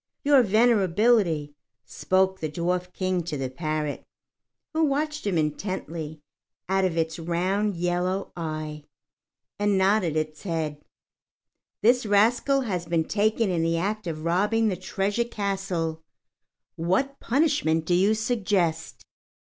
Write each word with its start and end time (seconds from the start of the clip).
"Your 0.23 0.41
Venerability," 0.43 1.53
spoke 1.85 2.39
the 2.39 2.49
Dwarf 2.49 2.91
King 2.91 3.21
to 3.21 3.37
the 3.37 3.51
parrot, 3.51 4.03
who 4.73 4.83
watched 4.83 5.27
him 5.27 5.37
intently 5.37 6.19
out 6.67 6.83
of 6.85 6.97
its 6.97 7.19
round 7.19 7.75
yellow 7.75 8.31
eye, 8.35 8.85
and 9.59 9.77
nodded 9.77 10.17
its 10.17 10.41
head, 10.41 10.83
"this 11.83 12.03
rascal 12.07 12.61
has 12.61 12.87
been 12.87 13.03
taken 13.05 13.51
in 13.51 13.61
the 13.61 13.77
act 13.77 14.07
of 14.07 14.23
robbing 14.25 14.69
the 14.69 14.75
treasure 14.75 15.23
castle. 15.23 16.01
What 16.75 17.19
punishment 17.19 17.85
do 17.85 17.93
you 17.93 18.15
suggest?" 18.15 19.05